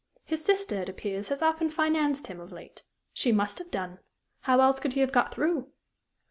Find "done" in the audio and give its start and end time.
3.69-3.99